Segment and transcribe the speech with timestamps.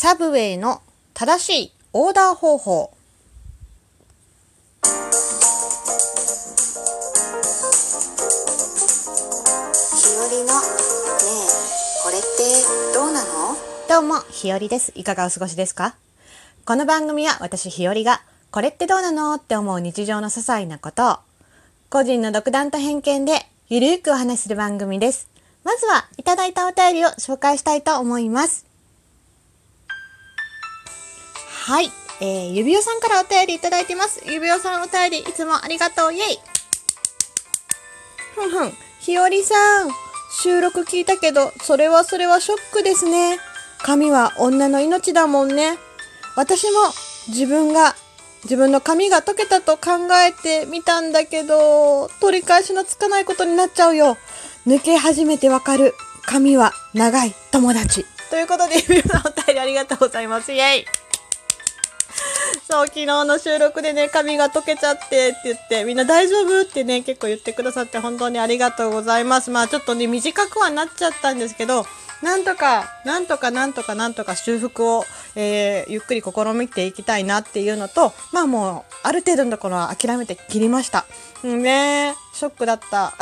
[0.00, 0.80] サブウェイの
[1.12, 2.92] 正しいオーダー方法。
[9.96, 10.42] 日和のね
[11.34, 11.50] え
[12.04, 12.28] これって
[12.94, 13.56] どうなの？
[13.88, 14.92] どうも、ひよりです。
[14.94, 15.96] いかがお過ごしですか？
[16.64, 18.22] この番組は私ひよりが、
[18.52, 21.16] これってどうなのって思う日常の些細なことを、
[21.90, 23.32] 個人の独断と偏見で
[23.68, 25.28] ゆるーくお話しする番組です。
[25.64, 28.67] まずは、いただいたお便りを紹介したいと思います。
[31.68, 31.92] はい。
[32.22, 34.22] えー、指輪さんからお便りいただいてます。
[34.24, 36.14] 指輪さんお便りいつもありがとう。
[36.14, 36.22] イェイ
[38.34, 38.72] ふんふん。
[39.00, 39.90] ひよりさん、
[40.42, 43.38] 収録聞いたけど、それはそれはショックですね。
[43.82, 45.76] 髪は女の命だもんね。
[46.36, 46.78] 私も
[47.28, 47.94] 自分が、
[48.44, 54.16] 自分の髪が溶けたと考えてみたんだけど、取り返しのつかないことになっちゃうよ。
[54.66, 55.92] 抜け始めてわかる。
[56.24, 58.06] 髪は長い友達。
[58.30, 60.54] ということで、皆さんお便りありがとうございます。
[60.54, 61.07] イェイ
[62.70, 69.50] そう、昨日の収録でね、髪が溶けちゃってって言って、みんな大丈夫ってね、結構言ってくださって本当にありがとうございます。
[69.50, 71.86] まあちょっとね、短くはなっちゃったんですけど、
[72.22, 81.06] なんとか、なんとかなんとかなんとか修復を、えーゆっくり試みていきたいなっていうのと、まあもう、ある程度のところは諦めて切りました。
[81.42, 83.14] うんねショックだった。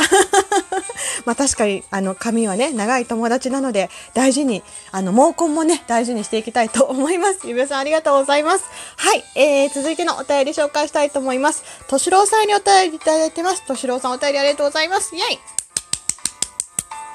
[1.25, 7.41] まあ確かに、あの、髪はね、長い友達なので、大事に、あの、毛根もね、大事にしていきたいと思います。
[7.45, 8.65] ゆべさんありがとうございます。
[8.97, 11.65] はい、えー、続いてのお便り紹介したいと思います。
[11.89, 13.67] としろうさんにお便りいただいてます。
[13.67, 15.15] としろうさんお便りありがとうございます。
[15.15, 15.39] イェイ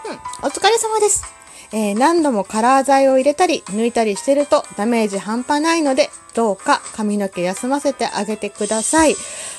[0.09, 1.41] うん、お疲れ様です。
[1.73, 9.15] えー何度もカラー剤を入れたり抜いたりしてるとダメージ半端ないのでどうか髪の毛休ませてあげてください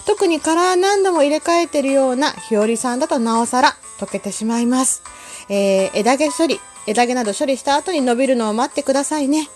[0.06, 5.03] 特にカラー何度も入れ替えてるようなひよりさんだとなおさら溶けてしまいます、
[5.48, 9.48] えー枝毛処理枝毛など処理した後に伸びるのを待ってくださいね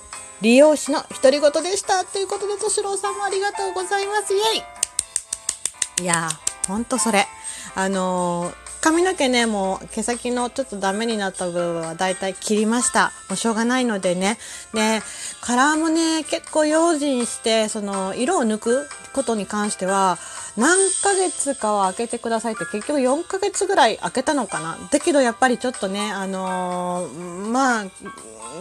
[0.42, 7.26] 利用師の独り言でしたということでとしろうさんもありがとうございますイェイいやー、ほんとそれ。
[7.74, 13.10] あのー髪の毛ね、もう毛先のちょっとダメになった部分はだいたい切りました。
[13.28, 14.38] もうしょうがないのでね。
[14.74, 15.02] で、
[15.40, 20.18] カラーもね、結構用心して、その、色を抜くことに関しては、
[20.56, 24.78] 何ヶ月かは開けてくださいって結局4ヶ月ぐらい開けたのかな。
[24.90, 27.84] だけどやっぱりちょっとね、あのーまあ、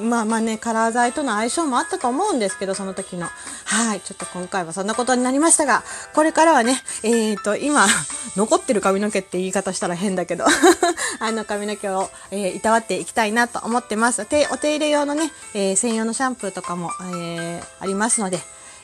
[0.01, 3.27] まあまあね、カラー剤との相性もあったと思うんですけど、その時の。
[3.65, 4.01] はい。
[4.01, 5.83] ちょっと今回はそんなことになりましたが、
[6.13, 7.87] これからはね、えーと、今、
[8.35, 10.45] 残ってる髪の毛って言い方したら変だけど、
[11.19, 14.21] あの髪の毛を、えーいたわっていきたいなと思ってます。
[14.21, 18.39] お手入れ用のね、え専用のシャンプーとかも、えありますので、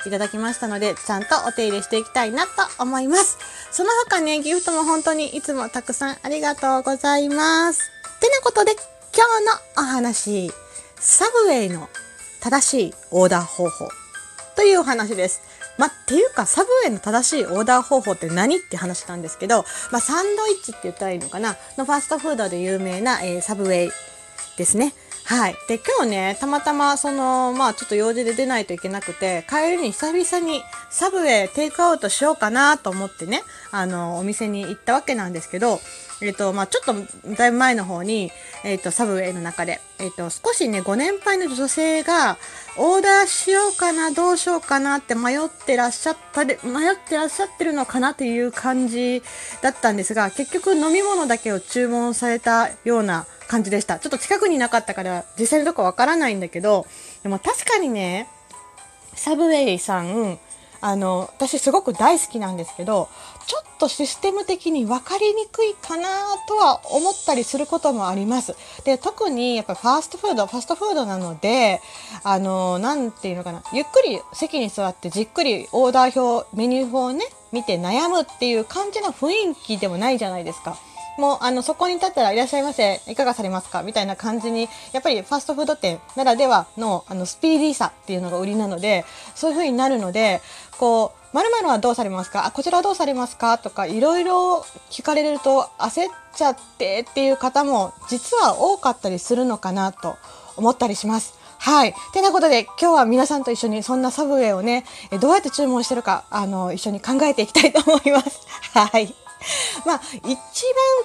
[0.06, 3.38] いただきましたので、ちゃんとお手入れしていきたいなと思います。
[3.72, 7.92] その他ね、ギフトも本当にいつもたくさんありがとうございます。
[8.20, 10.52] てなことで、今日のお話、
[11.00, 11.90] サブウェイの
[12.42, 13.90] 正しいオーダー方法
[14.56, 15.42] というお話です。
[15.78, 23.92] まあ、っていうか、サブウェイの正しいオーダー方法って何って話なんですけど、まあ、サンドイッチって言ったらいいのかなのファーストフードで有名な、えーサブウェイ
[24.58, 24.94] ですね。
[25.32, 25.56] はい。
[25.70, 35.80] で、今日ね、たまたま、その、まあ、ちょっと用事で出ないといけなくて、帰りに久々にサブウェイテイクアウトしようかなと思ってね、あの、お店に行ったわけなんですけど、
[36.22, 38.30] えっ、と、まあ、ちょっと、だいぶ前の方に、
[38.66, 42.38] えっ、と、サブウェイの中で、えっ、と、少しね、ご年配の女性が、
[42.76, 49.24] オーダーしようかな、どうしようかなって迷ってらっしゃったで、迷ってらっしゃってるのかなっていう感じ
[49.62, 54.00] だったんですが、結局飲み物だけを注文されたような感じでした。
[54.00, 56.88] ちょっと近くになかったから、実際のとこわからないんだけど、
[57.22, 58.30] でも確かにね、
[59.14, 60.40] サブウェイさん、
[60.80, 63.10] あの、私すごく大好きなんですけど、
[63.46, 66.08] ちょっとシステム的に分かりにくいかな
[66.48, 68.56] とは思ったりすることもあります。
[68.86, 71.82] で、特にやっぱファーストフード、ファストフードなので、
[72.24, 80.78] あの、なんていうのかな、ゆっくり席に座ってじっくりオーダー表、メニュー表をね、見て悩むっていう感じの雰囲気でもないじゃないですか。
[81.22, 83.84] もうあのそこに立ったらいらっしゃいませいかがされますか？
[83.84, 89.06] みたいな感じにやっぱりファストフード店ならではのあのスピーディーさっていうのが売りなので
[89.36, 90.42] そういう風になるので
[90.80, 92.48] こう〇〇はどうされますか？
[92.48, 93.60] あこちらはどうされますか？
[93.60, 100.18] とかいろいろ聞かれると焦っちゃってっていう方も実は多かったりするのかなと
[100.58, 101.40] 思ったりします。
[101.60, 101.94] はい。
[102.12, 104.84] てなことで、今日は皆さんと一緒にそんなサブウェイをね、
[105.22, 108.42] どうやって注文してるか、あの、一緒に考えていきたいと思います。
[108.74, 109.14] はい。
[109.86, 110.34] まあ、一番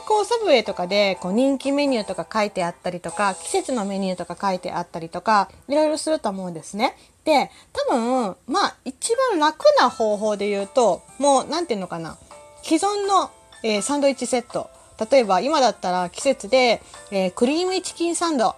[0.06, 6.96] こう、サブウェイとかで、こう、人気メニューとか書いてあったりとか、季節のメニューとか書いてあったりとか、いろいろすると思うんですね。
[7.24, 12.18] で、多分、まあ、一番楽な方法で言うと、もう、なんていうのかな。
[12.62, 13.30] 既存の、
[13.62, 14.70] えーサンドイッチセット。
[15.10, 18.54] 例えば、今だったら季節で、えークリームチキンサンド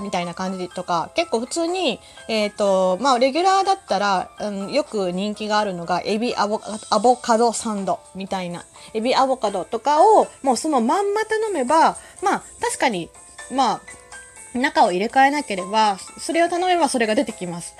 [0.00, 6.60] みたいな感じとか結構普通に、えっ、とまあレギュラーだったら、うん、よく人気があるのがエビアボ
[6.90, 8.64] アボカドサンドみたいな
[8.94, 13.10] エビアボカドとかをもうそのまんま頼めばまあ確かに
[13.52, 13.80] ま
[14.54, 17.74] あ中を入れ替えなければそれを頼めばそれが出てきます。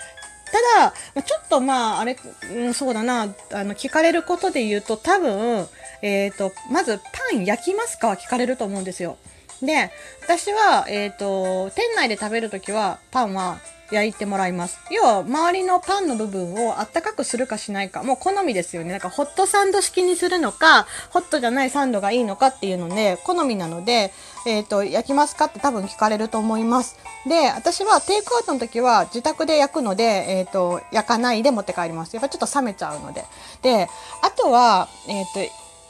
[0.50, 2.16] ただ、ちょっとまあ、あれ、
[2.52, 3.22] うん、そうだな、
[3.52, 5.68] あの、聞かれることで言うと、多分、
[6.02, 9.16] えっ、と、まず、パン焼きますかは聞かれると思うんですよ。
[9.62, 9.90] で、
[10.22, 13.58] 私は、えっ、と、店内で食べるときは、パンは
[13.90, 14.78] 焼いてもらいます。
[14.90, 18.90] 要は、周りのパンの部分をあったかくするかしないか、もう好みですよね。
[18.90, 24.12] なんか、ホットサンド式にするのか、ホットじゃないサンドがいいのかっていうので、好みなので、
[24.46, 26.96] えっ、と、焼きますかって多分聞かれると思います。
[27.26, 32.14] で、私はテイクアウトの時は自宅で焼くので、えっ、と、焼かないで持って帰ります。
[32.14, 33.24] やっぱちょっと冷めちゃうので。
[33.62, 33.88] で、
[34.22, 35.40] あとは、えっ、と、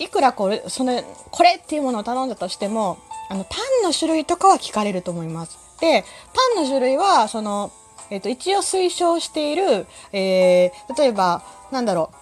[0.02, 2.98] いくらこれ、その、これっていうものを頼んだとしても、
[3.30, 5.56] あの、パンの種類とかは聞かれると思います。
[5.80, 6.04] で、
[6.56, 7.70] パンの種類は、その、
[8.10, 12.16] えっ、と、一応推奨している、えー、例えば、なんだろう、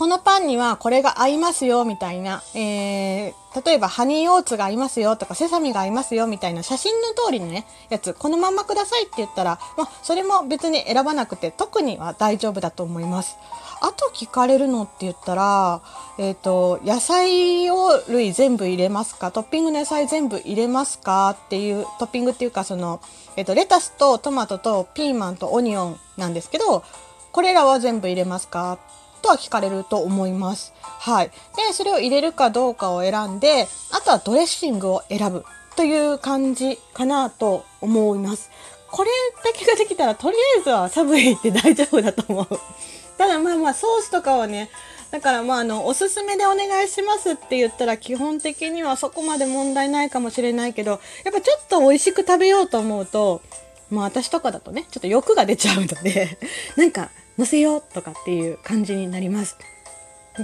[0.00, 13.36] このパンにはこれが合いますよ、みたいな、えー、例えばハニーオーツが合いますよとか、セサミが合いますよ、みたいな写真の通りのね、やつ、このままくださいって言ったら、まあ、それも別に選ばなくて、特には大丈夫だと思います。
[13.82, 15.82] あと聞かれるのって言ったら、
[16.16, 19.30] えっ、と、野菜を類全部入れますか？
[19.32, 23.02] トッピングの野菜全部入れますかっていう、トッピングっていうか、その、
[23.36, 26.84] えっ、と、レタスとトマトとピーマンとオニオンなんですけど、
[27.32, 28.78] これらは全部入れますか？
[29.20, 30.72] とは聞かれると思います。
[30.82, 31.30] はい。
[31.56, 35.44] で、それを入れるかどうかを選んで、あとはドレッシングを選ぶ
[35.76, 38.50] という感じかなと思います。
[38.90, 39.10] これ
[39.44, 42.46] だけができたら、とりあえずはサブウェイって大丈夫だと思う。
[43.16, 44.70] ただまあまあ、ソースとかはね、
[45.10, 50.92] だからまああの、おすすめでお願いしますって言ったら基本的にはそこまで問題ないかもしれないけど、
[51.24, 53.42] やっぱちょっと美味しく食べようと思うと、
[53.90, 56.38] まあ私とかだとね、ちょっと欲が出ちゃうので、
[56.76, 59.56] なんか乗せようとかっていう感じになります。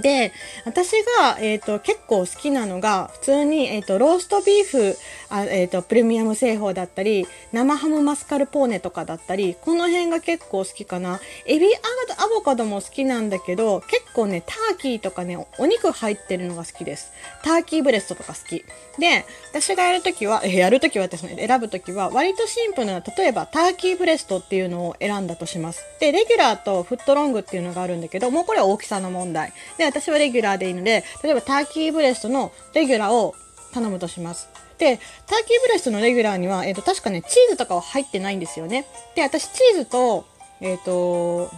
[0.01, 0.31] で、
[0.65, 4.97] 私が、えっ、と、結構好きなのが、普通に、えっ、と、ローストビーフ、
[5.29, 11.19] あえっ、と、プレミアム製法だったり、生ハムマスカルポーネとかだったり、この辺が結構好きかな。
[11.45, 11.79] エビア
[12.19, 17.11] アボカドも好きなんだけど、結構ね、ターキーとかね、お肉入ってるのが好きです。
[17.43, 18.65] ターキーブレストとか好き。
[18.99, 25.85] で、私がやるときは、えやるときはですね、選ぶときは、割とシンプルな、例えばターキーブレストっていうのを選んだとします。
[25.99, 29.53] で、レギュラーとフットロングっていうのがあるんだけど、もうこれは大きさの問題。
[29.77, 33.35] で、私はレギュラーでいいので、例えばターキーブレストのレギュラーを
[33.73, 34.49] 頼むとします。
[34.77, 38.85] で、ターキーブレストのレギュラーには、えっ、と、確かね、チーズとかは入ってないんですよね。
[39.15, 40.25] で、私、チーズと、
[40.61, 41.49] えっ、と、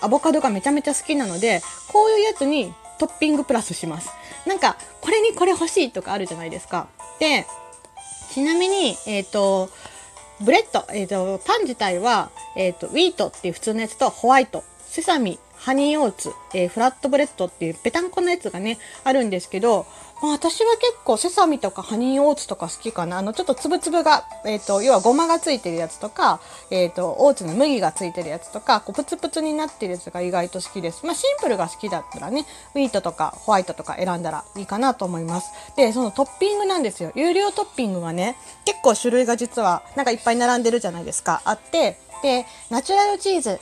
[0.00, 4.10] アボカドがめちゃめちゃ好きなので、こういうやつにトッピングプラスします。
[4.46, 6.88] なんか、これにこれ欲しいとかあるじゃないですか。
[7.20, 7.46] で、
[8.32, 9.70] ちなみに、えっ、と、
[10.40, 19.86] ブレッド、えっ、と、パン自体は、えっ、と、ウィートっていう普通のやつとホワイト、セサミ、ハニーオーツ、えーフラットブレッドっていうペタンコのやつがね、あるんですけど、
[20.22, 23.18] まあ私は結構セサミとかハニーオーツとか好きかな。
[23.18, 26.40] あの、ちょっとつぶつぶが、えっ、と、要はごまがついてるやつとか、
[26.70, 31.04] えっ、と、オーツの麦がついてるやつとか、こうプツプツになってるやつが意外と好きです。
[31.04, 35.50] まあシンプルが好きだったらね、ウィートとかホワイトとか選んだらいいかなと思います。
[35.76, 37.12] で、そのトッピングなんですよ。
[37.14, 41.42] 有料トッピングがね、結構種類が実はなんかいっぱい並んでるじゃないですか。
[41.44, 43.60] あって、で、ナチュラルチーズ、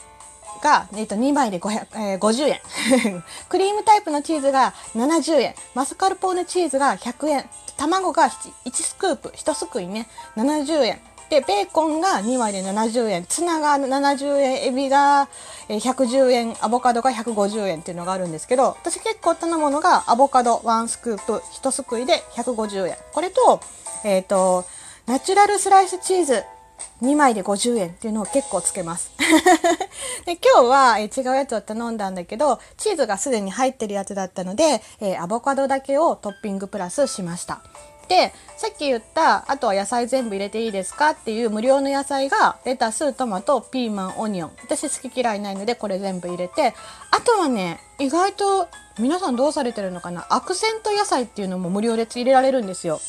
[0.66, 2.60] が、えっと、2枚で500、えー50円。
[3.48, 5.54] クリームタイプのチーズが70円。
[5.74, 7.48] マスカルポーネチーズが100円。
[7.76, 11.00] 卵が1スクープ、1すくいね、70円。
[11.30, 13.26] で、ベーコンが2枚で70円。
[13.26, 14.64] ツナが70円。
[14.64, 15.28] エビが
[15.68, 16.56] 110円。
[16.60, 22.96] アボカドが150円っていうのがあるんですけど、私結構頼むのがアボカド1スクープ、1すくいで150円。
[23.12, 23.60] これと、
[24.04, 24.64] えっ、と、
[25.06, 26.44] ナチュラルスライスチーズ
[27.02, 29.10] 2枚で50円っていうのを結構つけます。
[30.24, 37.60] で今日は、え違うやつを頼んだんだけど、チーズがすでに入ってるやつだったので、えアボカドだけをトッピングプラスしました。
[38.08, 44.52] で、さっき言った、あとは野菜全部入れていいですかっていう無料の野菜が、レタス、トマト、ピーマン、オニオン。
[44.62, 46.74] 私好き嫌いないので、これ全部入れて、
[47.10, 48.68] あとはね、意外と
[48.98, 53.00] 皆さんどうされてるのかなアクセント野菜っていうのも無料で入れられるんですよ。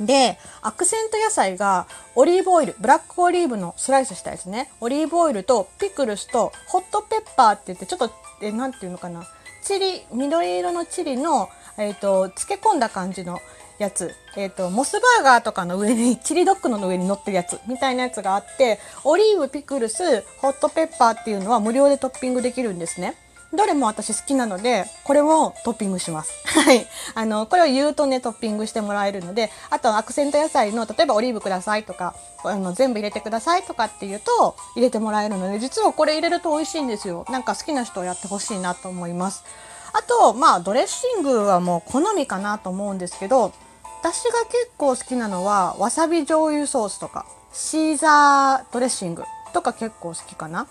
[0.00, 4.70] で、アクセント野菜がオリーブオイル、ブラックオリーブのスライスしたやつね。
[4.80, 8.10] オリーブオイルとピクルスとホットペッパーって言って、ちょっと、
[8.42, 9.26] え、なんていうのかな。
[9.62, 11.48] チリ、緑色のチリの、
[11.78, 13.40] えっ、と、漬け込んだ感じの
[13.78, 14.14] やつ。
[14.36, 23.16] えっ、と、モスバーガーとかの上に、 チリドッグの上に乗ってるやつ、みたいなやつがあって、オリーブ、ピクルス、ホットペッパーっていうのは無料でトッピングできるんですね。
[23.52, 26.32] どれも私好きなので、これをトッピングします。
[26.46, 26.86] はい。
[27.14, 37.24] あの、これを言うとね、トッピングしてもらえるので、あとアクセント野菜の、例えばオリーブくださいとか、あの、全部入れてくださいとかっていうと、入れてもらえるので、実はこれ入れると美味しいんですよ。
[37.30, 39.44] なんか好きな人はやってほしいなと思います。
[39.92, 43.52] あと、まあ、ドレッシングはもう好みかなと思うんですけど、
[44.02, 49.24] 私が結構好きなのは、わさび醤油ソースとか、シーザードレッシング
[49.54, 50.66] とか結構好きかな。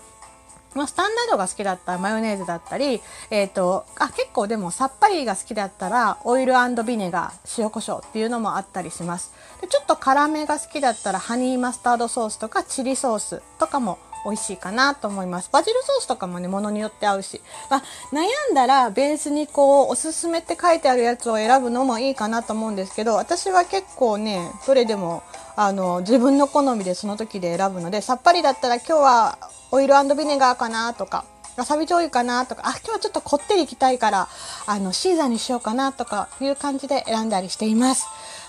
[0.76, 6.54] まあ、スタンダードが好きだったらマヨネーズだったり、えっ、と、あ、結構でもさっぱりが好きだったら、オイル
[6.84, 9.32] ビネガー、塩コショウっていうのもあったりします。
[9.60, 15.50] でちょっと辛めが好きだったら、ハニーマスタードソースとかチリソースとかも美味しいかなと思います。
[15.52, 17.40] バジルソースとかもね、ものによって合うし。
[17.70, 25.22] まあ、悩んだら、ベースにこう、おすすめって書いてあるやつを選ぶのもいいかなと思うんですけど、私は結構ね、どれでも、
[25.54, 29.38] あの、自分の好みでその時で選ぶので、さっぱりだったら今日は
[29.70, 31.24] オイルビネガーかなとか、
[31.56, 34.28] わさび醤油かなとか、あ、今日はちょっとこってりいきたいから、
[34.66, 38.06] あの、シーザーにしようかなとかいう感じで選んだりしています。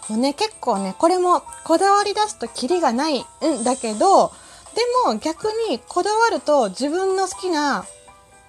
[0.10, 3.26] もうね、結構ね、これもこだわり出すとキリがないん
[3.64, 4.32] だけど、
[4.76, 4.82] で
[5.12, 7.86] も逆にこだわると自分の好きな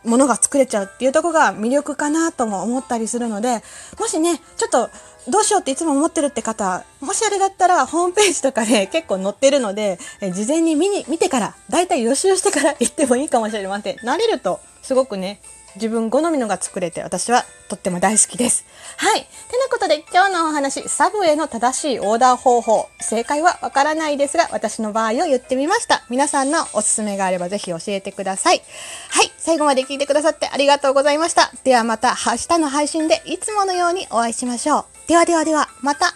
[0.05, 3.63] ものが作れちゃうっていうところが魅力かなとも思ったりするので、
[3.99, 4.91] もしね、ちょっと
[5.31, 13.97] どうしようっていつも思ってるって方、もしあれだったらホームページとかで 結構載ってるので、え事前に見に、見てから、だいたい予習してから行ってもいいかもしれません。
[13.97, 15.41] 慣れるとすごくね、
[15.77, 18.65] 自分好みのが作れて私はとっても大好きです。
[18.97, 19.21] はい。
[19.21, 19.27] て
[19.59, 22.89] なことで今日のお話、サブウェイの正しいオーダー方法。
[23.01, 26.05] 正解はわからないですが、私の場合を言ってみました。
[26.09, 28.63] 皆さんのおすすめがあればぜひ教えてください。
[29.11, 29.33] はい。
[29.39, 31.53] 最後まで聞いてくださってありがとうございました。
[31.65, 34.85] ではまた明日の配信でいつものようにお会いしましょう。
[35.09, 36.15] ではではでは、また。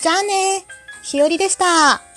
[0.00, 0.64] じゃあね
[1.02, 2.07] ひよりでした。